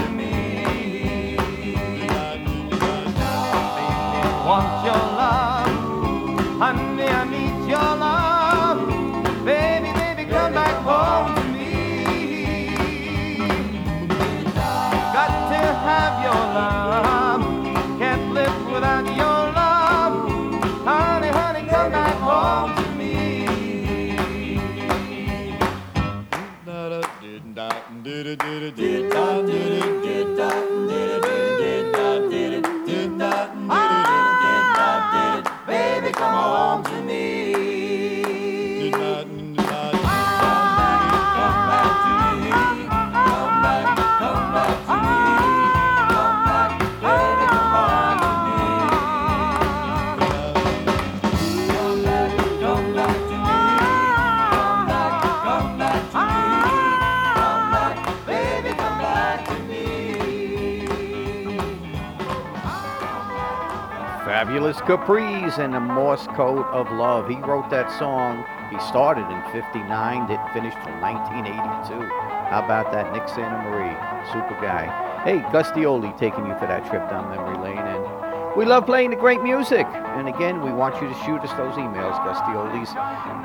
Fabulous 64.38 64.76
Capris 64.76 65.58
and 65.58 65.74
the 65.74 65.80
Morse 65.80 66.28
Code 66.28 66.64
of 66.66 66.86
Love. 66.92 67.28
He 67.28 67.34
wrote 67.42 67.68
that 67.70 67.90
song. 67.98 68.46
He 68.70 68.78
started 68.86 69.26
in 69.34 69.42
59, 69.50 69.82
didn't 70.30 70.52
finish 70.54 70.74
till 70.86 70.94
1982. 71.02 72.06
How 72.46 72.62
about 72.62 72.92
that? 72.92 73.10
Nick 73.10 73.26
Santamaria, 73.26 73.98
super 74.30 74.54
guy. 74.62 74.86
Hey, 75.26 75.42
Gus 75.50 75.72
D. 75.72 75.80
Oldie 75.80 76.16
taking 76.16 76.46
you 76.46 76.54
for 76.54 76.70
that 76.70 76.86
trip 76.86 77.02
down 77.10 77.34
memory 77.34 77.58
lane. 77.58 77.82
And 77.82 78.54
we 78.54 78.64
love 78.64 78.86
playing 78.86 79.10
the 79.10 79.16
great 79.18 79.42
music. 79.42 79.88
And 80.14 80.28
again, 80.28 80.62
we 80.62 80.70
want 80.70 80.94
you 81.02 81.08
to 81.08 81.14
shoot 81.26 81.42
us 81.42 81.50
those 81.58 81.74
emails, 81.74 82.14
Gus 82.22 82.38
D. 82.46 82.54
Oldie's 82.54 82.94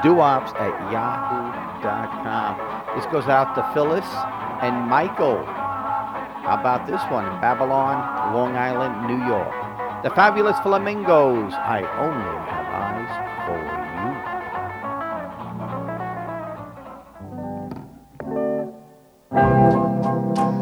duops 0.05 0.53
at 0.61 0.77
yahoo.com. 0.93 2.53
This 2.93 3.09
goes 3.09 3.25
out 3.25 3.55
to 3.55 3.65
Phyllis 3.73 4.05
and 4.61 4.87
Michael. 4.87 5.43
How 6.45 6.61
about 6.61 6.85
this 6.85 7.01
one 7.09 7.25
in 7.25 7.41
Babylon, 7.41 7.97
Long 8.35 8.55
Island, 8.55 9.09
New 9.09 9.25
York? 9.25 9.62
The 10.03 10.09
Fabulous 10.09 10.59
Flamingos. 10.59 11.53
I 11.53 11.79
only 11.97 12.35
have 12.51 12.67
eyes 12.83 13.13
for 13.45 13.59
you. 13.87 14.11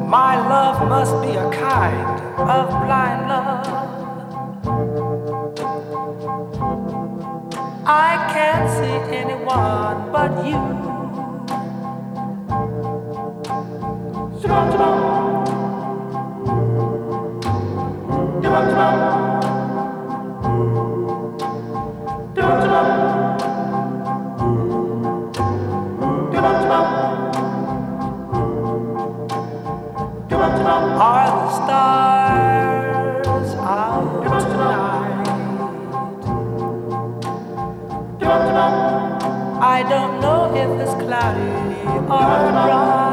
My 0.08 0.38
love 0.47 0.88
must 0.88 1.19
be 1.23 1.30
a 1.30 1.49
kind 1.49 2.21
of 2.38 2.69
blind 2.86 3.27
love. 3.30 3.65
I 7.88 8.30
can't 8.32 8.69
see 8.69 8.99
anyone 9.17 10.12
but 10.12 10.45
you. 10.45 10.82
If 41.24 41.38
it's 41.38 42.06
cloudy 42.08 43.11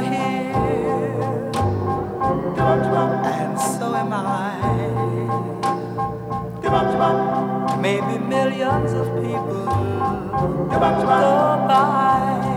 are 0.00 0.12
here, 0.14 1.50
and 2.56 3.58
so 3.60 3.94
am 3.94 4.12
I. 4.12 4.56
Maybe 7.80 8.18
millions 8.18 8.92
of 8.92 9.06
people 9.22 9.64
go 10.70 10.78
by, 11.68 12.49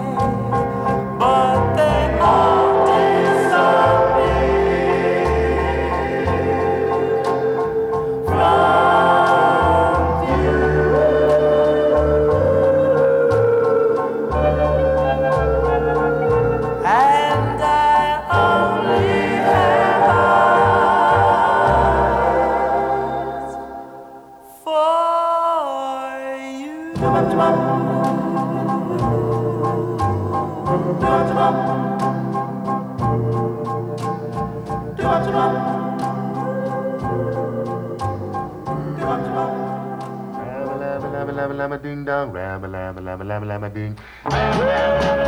ding 41.94 42.06
dong, 42.06 42.34
rabba 42.34 42.68
labba 42.68 43.00
labba 43.02 43.24
labba 43.24 43.46
labba 43.46 43.70
ding. 43.74 45.23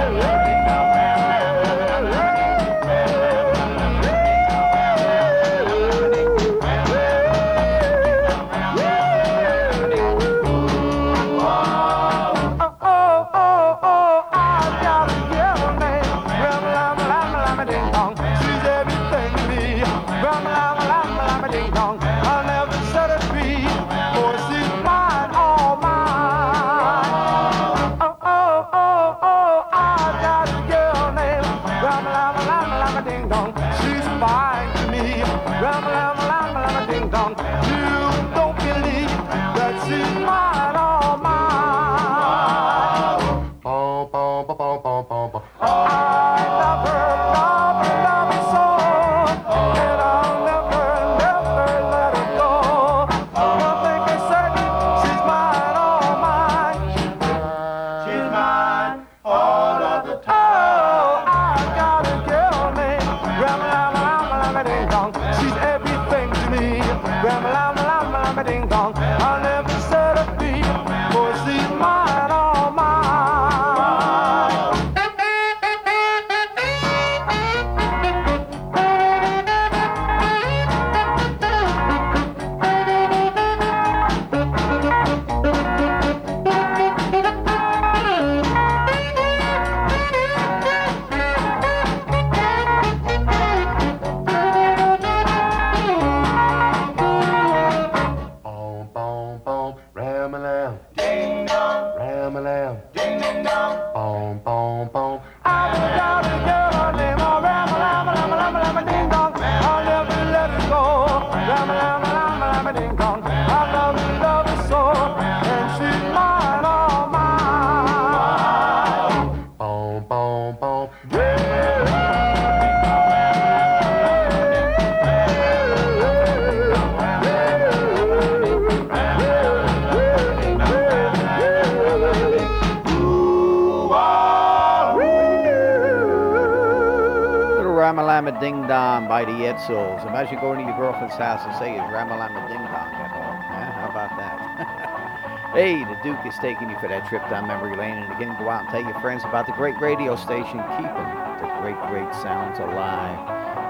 Imagine 140.15 140.39
going 140.39 140.59
to 140.63 140.71
your 140.71 140.79
girlfriend's 140.79 141.19
house 141.19 141.43
and 141.43 141.51
saying, 141.59 141.75
Ramalama 141.91 142.47
Ding 142.47 142.55
Dong 142.55 142.87
at 142.95 143.11
home? 143.11 143.35
How 143.83 143.91
about 143.91 144.15
that? 144.15 145.51
hey, 145.59 145.83
the 145.83 145.99
Duke 146.07 146.23
is 146.23 146.39
taking 146.39 146.71
you 146.71 146.79
for 146.79 146.87
that 146.87 147.03
trip 147.11 147.19
down 147.27 147.51
memory 147.51 147.75
lane. 147.75 147.99
And 147.99 148.07
again, 148.15 148.31
go 148.39 148.47
out 148.47 148.63
and 148.63 148.69
tell 148.71 148.79
your 148.79 148.95
friends 149.03 149.27
about 149.27 149.43
the 149.43 149.51
great 149.59 149.75
radio 149.83 150.15
station, 150.15 150.63
keeping 150.79 151.03
the 151.43 151.51
great, 151.59 151.75
great 151.91 152.07
sounds 152.23 152.63
alive. 152.63 153.19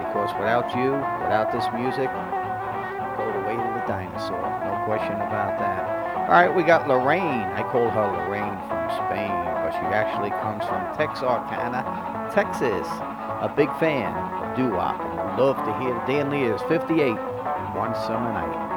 Because 0.05 0.37
without 0.37 0.69
you, 0.77 0.93
without 1.25 1.49
this 1.49 1.65
music, 1.73 2.13
go 2.13 3.25
the 3.25 3.41
way 3.49 3.57
of 3.57 3.71
the 3.81 3.85
dinosaur. 3.89 4.45
No 4.69 4.85
question 4.85 5.17
about 5.25 5.57
that. 5.57 6.29
All 6.29 6.37
right, 6.37 6.53
we 6.53 6.61
got 6.61 6.85
Lorraine. 6.85 7.49
I 7.57 7.65
call 7.73 7.89
her 7.89 8.05
Lorraine 8.21 8.53
from 8.69 8.85
Spain, 9.01 9.33
but 9.65 9.73
she 9.73 9.85
actually 9.89 10.29
comes 10.45 10.61
from 10.69 10.85
Texarkana, 10.93 11.81
Texas. 12.37 12.85
A 13.41 13.49
big 13.49 13.73
fan 13.81 14.13
of 14.13 14.53
doo-wop 14.53 15.14
love 15.37 15.57
to 15.57 15.79
hear 15.79 15.93
Danleers 16.07 16.65
58 16.69 17.11
one 17.75 17.93
summer 17.95 18.31
night. 18.31 18.75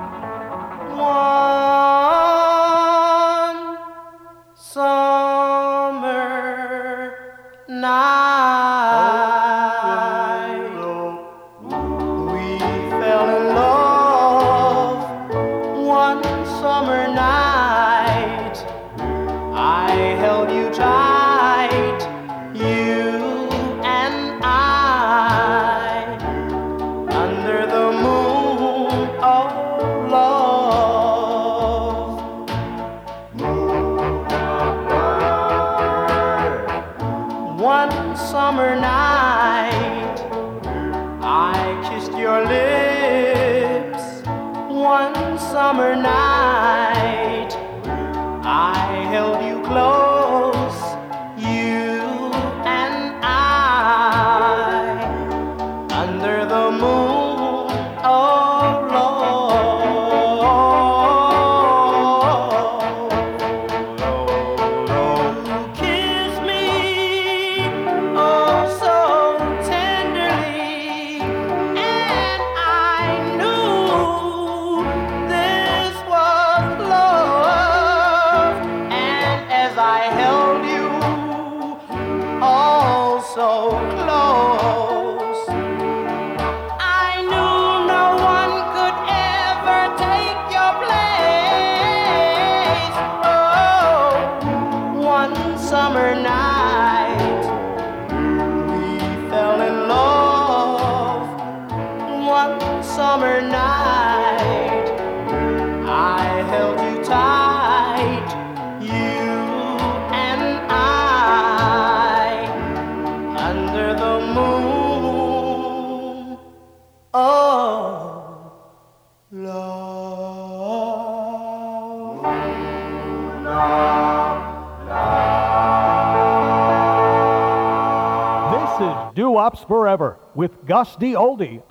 Wops 129.49 129.67
Forever 129.67 130.19
with 130.35 130.67
Gus 130.67 130.95
D. 130.97 131.15
Oldie. 131.15 131.63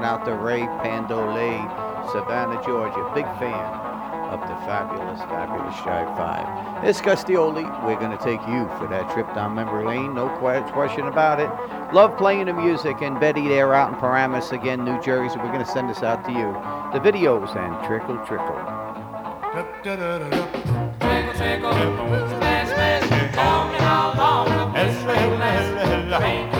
One 0.00 0.08
out 0.08 0.24
to 0.24 0.32
Ray 0.34 0.62
Pandolay, 0.80 1.60
Savannah, 2.10 2.58
Georgia. 2.64 3.12
Big 3.14 3.26
fan 3.36 3.52
of 4.32 4.40
the 4.40 4.56
fabulous, 4.64 5.20
fabulous 5.20 5.74
Jive 5.76 6.16
5. 6.16 6.84
It's 6.86 7.02
Gus 7.02 7.22
D. 7.22 7.34
Oldie. 7.34 7.68
We're 7.84 8.00
going 8.00 8.16
to 8.16 8.24
take 8.24 8.40
you 8.48 8.64
for 8.78 8.88
that 8.88 9.12
trip 9.12 9.26
down 9.34 9.54
memory 9.54 9.84
lane. 9.84 10.14
No 10.14 10.30
question 10.38 11.06
about 11.06 11.38
it. 11.38 11.50
Love 11.94 12.16
playing 12.16 12.46
the 12.46 12.54
music. 12.54 13.02
And 13.02 13.20
Betty, 13.20 13.46
they're 13.46 13.74
out 13.74 13.92
in 13.92 14.00
Paramus 14.00 14.52
again, 14.52 14.86
New 14.86 14.98
Jersey. 15.02 15.36
We're 15.36 15.52
going 15.52 15.66
to 15.66 15.70
send 15.70 15.90
this 15.90 16.02
out 16.02 16.24
to 16.24 16.32
you. 16.32 16.50
The 16.94 17.00
videos 17.00 17.54
and 17.54 17.86
Trickle 17.86 18.16
Trickle. 18.24 18.56
Splash, 22.30 22.68
splash. 22.68 23.34
Tell 23.34 23.68
me 23.68 23.76
how 23.76 24.14
long 24.16 24.72
will 24.72 26.59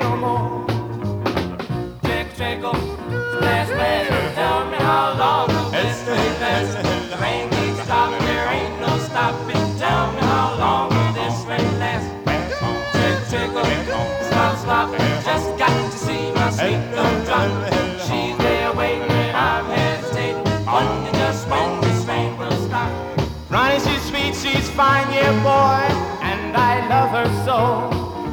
fine, 25.31 25.43
boy, 25.43 25.95
and 26.21 26.57
I 26.57 26.87
love 26.87 27.11
her 27.11 27.45
so. 27.45 27.57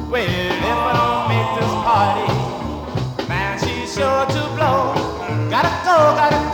Well, 0.09 0.23
if 0.23 0.63
I 0.63 0.93
don't 0.99 1.25
make 1.31 1.51
this 1.59 1.73
party, 1.87 3.27
man, 3.29 3.59
she's 3.59 3.93
sure 3.93 4.25
to 4.25 4.41
blow. 4.55 4.93
Gotta 5.49 5.69
go, 5.85 5.97
gotta 6.15 6.35
go 6.35 6.48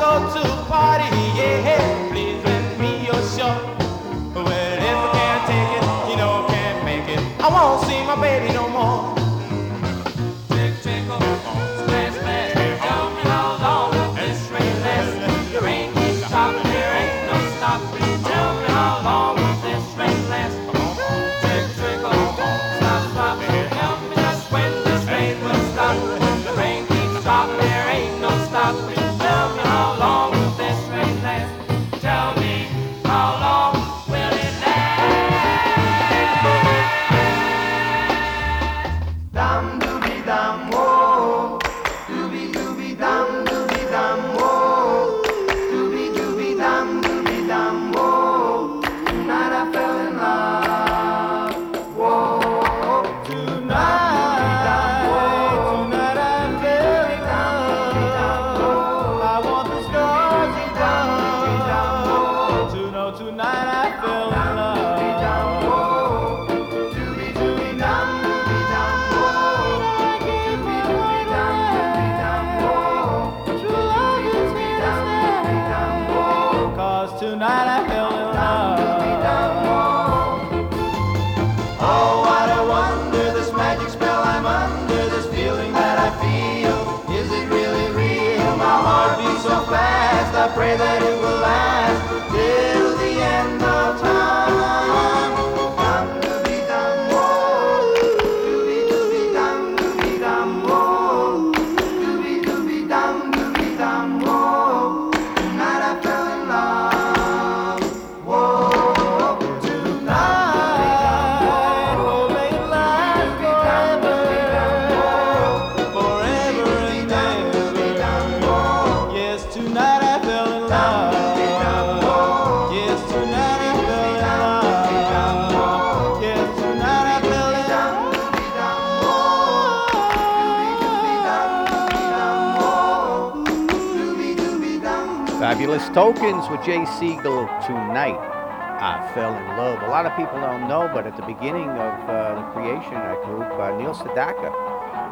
Tokens 135.96 136.44
with 136.52 136.60
Jay 136.68 136.84
Siegel 137.00 137.48
tonight. 137.64 138.20
I 138.20 139.00
fell 139.16 139.32
in 139.32 139.48
love. 139.56 139.80
A 139.80 139.88
lot 139.88 140.04
of 140.04 140.12
people 140.20 140.36
don't 140.44 140.68
know, 140.68 140.92
but 140.92 141.08
at 141.08 141.16
the 141.16 141.24
beginning 141.24 141.72
of 141.72 141.94
uh, 142.12 142.36
the 142.36 142.44
creation 142.52 143.00
of 143.00 143.16
that 143.16 143.24
group, 143.24 143.48
uh, 143.56 143.72
Neil 143.80 143.96
Sedaka 143.96 144.52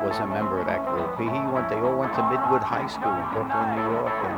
was 0.03 0.19
a 0.19 0.27
member 0.27 0.59
of 0.59 0.67
that 0.67 0.83
group. 0.91 1.15
He, 1.15 1.23
went. 1.23 1.71
They 1.71 1.79
all 1.79 1.95
went 1.95 2.11
to 2.19 2.23
Midwood 2.27 2.67
High 2.67 2.91
School 2.91 3.15
in 3.15 3.23
Brooklyn, 3.31 3.63
New 3.79 3.95
York, 3.95 4.11
and 4.27 4.35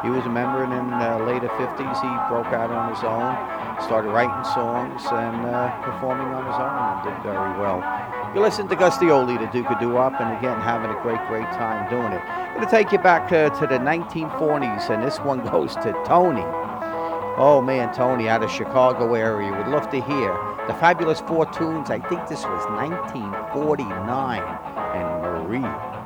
he 0.00 0.08
was 0.08 0.24
a 0.24 0.32
member. 0.32 0.64
And 0.64 0.72
in 0.72 0.88
the 0.96 1.28
later 1.28 1.52
50s, 1.60 1.96
he 2.00 2.12
broke 2.32 2.56
out 2.56 2.72
on 2.72 2.88
his 2.88 3.04
own, 3.04 3.36
started 3.84 4.16
writing 4.16 4.48
songs 4.56 5.04
and 5.12 5.44
uh, 5.44 5.76
performing 5.84 6.32
on 6.32 6.48
his 6.48 6.56
own, 6.56 6.72
and 6.72 6.98
did 7.04 7.16
very 7.20 7.52
well. 7.60 7.84
You 8.34 8.40
listen 8.40 8.66
to 8.68 8.76
Gus 8.76 8.96
D. 8.96 9.06
Oldie, 9.06 9.38
the 9.38 9.52
Duke 9.52 9.70
of 9.70 9.78
Doo-Wop, 9.78 10.18
and 10.18 10.38
again, 10.38 10.58
having 10.58 10.90
a 10.90 10.98
great, 11.02 11.20
great 11.28 11.44
time 11.52 11.86
doing 11.90 12.14
it. 12.14 12.22
Going 12.54 12.66
to 12.66 12.70
take 12.70 12.90
you 12.90 12.98
back 12.98 13.30
uh, 13.30 13.50
to 13.60 13.66
the 13.66 13.78
1940s, 13.78 14.88
and 14.88 15.02
this 15.02 15.18
one 15.18 15.44
goes 15.50 15.74
to 15.76 15.92
Tony. 16.06 16.44
Oh 17.36 17.60
man, 17.60 17.94
Tony 17.94 18.30
out 18.30 18.42
of 18.42 18.50
Chicago 18.50 19.12
area. 19.12 19.50
Would 19.50 19.68
love 19.68 19.90
to 19.90 20.00
hear 20.00 20.32
the 20.66 20.72
fabulous 20.74 21.20
four 21.20 21.44
tunes. 21.52 21.90
I 21.90 21.98
think 21.98 22.26
this 22.26 22.44
was 22.44 22.64
1949 22.70 24.40
and 24.40 25.22
Marie. 25.22 26.01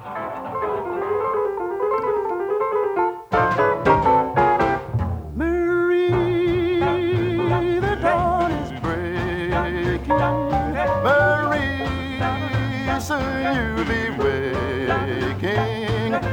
Be 13.54 14.10
waking 14.10 15.40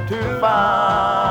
to 0.07 0.39
find 0.41 1.22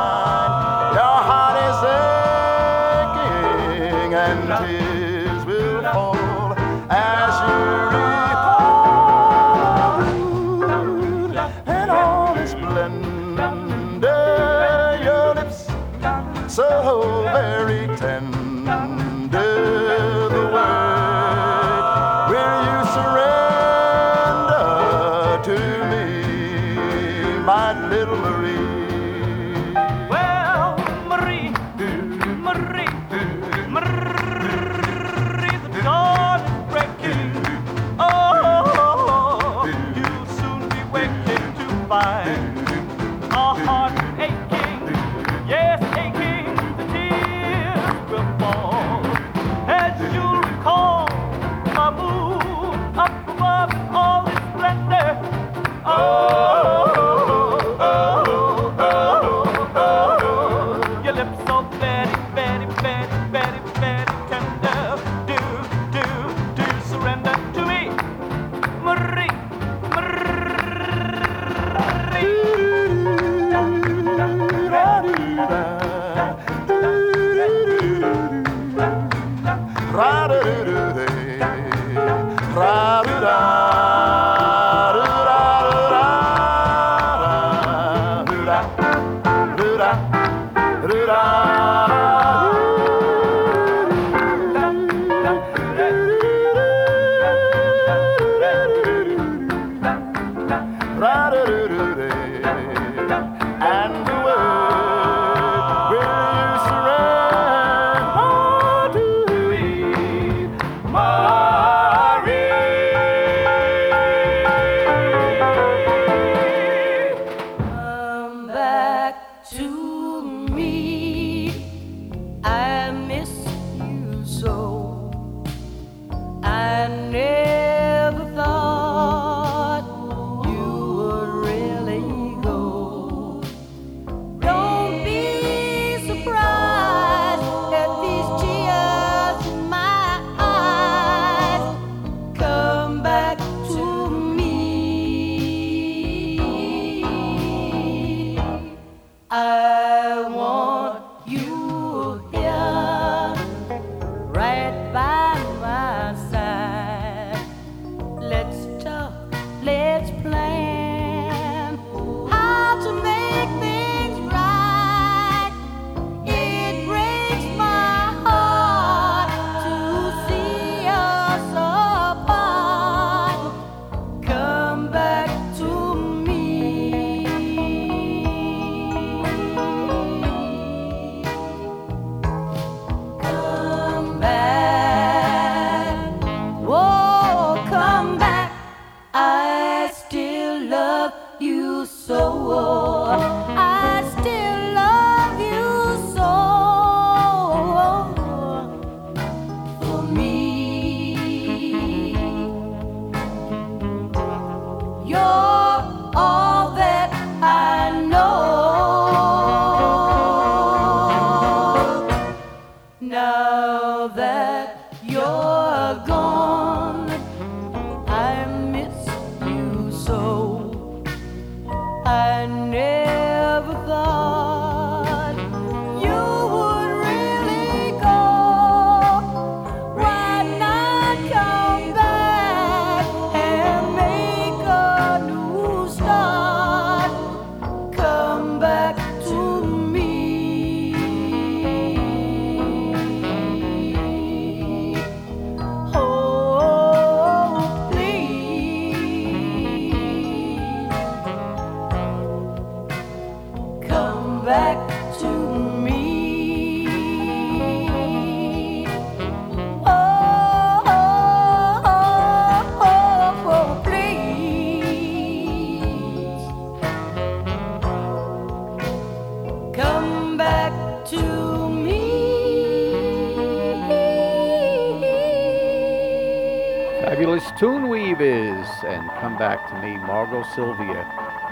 Sylvia. 280.57 281.05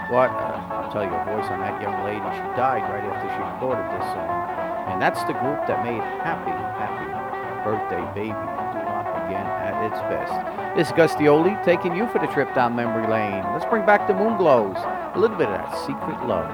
What? 0.09 0.33
Uh, 0.33 0.57
I'll 0.73 0.89
tell 0.89 1.05
you, 1.05 1.13
a 1.13 1.21
voice 1.29 1.45
on 1.53 1.61
that 1.61 1.77
young 1.77 2.01
lady. 2.01 2.25
She 2.33 2.41
died 2.57 2.81
right 2.89 3.05
after 3.05 3.29
she 3.29 3.37
recorded 3.37 3.85
this 3.93 4.07
song. 4.17 4.33
And 4.89 4.97
that's 4.97 5.21
the 5.29 5.37
group 5.37 5.61
that 5.69 5.85
made 5.85 6.01
Happy, 6.25 6.49
Happy 6.81 7.05
Birthday 7.61 8.01
Baby 8.17 8.33
Doo-Wop 8.33 9.05
again 9.29 9.45
at 9.45 9.77
its 9.85 10.01
best. 10.09 10.33
This 10.75 10.87
is 10.89 10.93
Gus 10.97 11.13
D. 11.13 11.29
Oldie 11.29 11.53
taking 11.63 11.95
you 11.95 12.09
for 12.09 12.17
the 12.17 12.27
trip 12.33 12.49
down 12.55 12.75
memory 12.75 13.05
lane. 13.05 13.45
Let's 13.53 13.69
bring 13.69 13.85
back 13.85 14.07
the 14.07 14.13
moonglows, 14.13 14.81
a 15.15 15.19
little 15.19 15.37
bit 15.37 15.47
of 15.47 15.61
that 15.61 15.77
secret 15.85 16.25
love. 16.25 16.49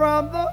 From 0.00 0.32
the 0.32 0.49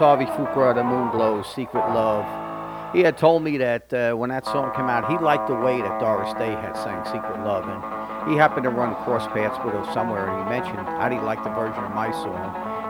Harvey 0.00 0.24
Fuqua, 0.24 0.74
The 0.74 0.82
Moonglows, 0.82 1.44
Secret 1.54 1.84
Love. 1.92 2.24
He 2.94 3.00
had 3.00 3.16
told 3.16 3.44
me 3.44 3.58
that 3.58 3.92
uh, 3.92 4.16
when 4.16 4.30
that 4.30 4.46
song 4.46 4.74
came 4.74 4.88
out, 4.88 5.08
he 5.12 5.16
liked 5.18 5.46
the 5.46 5.54
way 5.54 5.80
that 5.80 6.00
Doris 6.00 6.32
Day 6.34 6.50
had 6.56 6.72
sang 6.72 7.04
Secret 7.04 7.44
Love. 7.44 7.68
And 7.68 7.78
he 8.32 8.36
happened 8.36 8.64
to 8.64 8.70
run 8.70 8.96
cross 9.04 9.28
paths 9.28 9.60
with 9.62 9.76
her 9.76 9.84
somewhere, 9.92 10.26
and 10.26 10.40
he 10.40 10.44
mentioned 10.48 10.88
how 10.88 11.08
he 11.08 11.20
liked 11.20 11.44
the 11.44 11.50
version 11.50 11.84
of 11.84 11.94
my 11.94 12.10
song? 12.10 12.34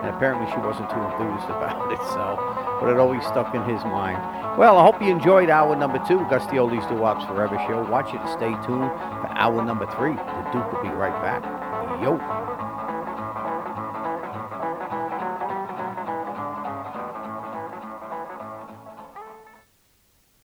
And 0.01 0.15
apparently 0.15 0.47
she 0.55 0.59
wasn't 0.63 0.89
too 0.89 1.03
enthused 1.03 1.51
about 1.53 1.91
it, 1.91 2.01
so, 2.15 2.39
but 2.81 2.89
it 2.89 2.97
always 2.97 3.27
stuck 3.27 3.55
in 3.55 3.63
his 3.67 3.83
mind. 3.85 4.23
Well, 4.57 4.79
I 4.79 4.87
hope 4.87 5.03
you 5.03 5.11
enjoyed 5.11 5.51
hour 5.51 5.75
number 5.75 5.99
two, 6.07 6.25
Gusty 6.31 6.57
Oldies 6.63 6.87
Doo 6.89 6.97
Wops 6.97 7.27
Forever 7.27 7.59
show. 7.67 7.83
Watch 7.91 8.15
it, 8.15 8.23
stay 8.39 8.55
tuned 8.65 8.89
for 9.21 9.29
hour 9.35 9.61
number 9.67 9.85
three. 9.99 10.15
The 10.15 10.43
Duke 10.55 10.73
will 10.73 10.83
be 10.83 10.95
right 10.95 11.15
back. 11.21 11.43
Yo. 12.01 12.40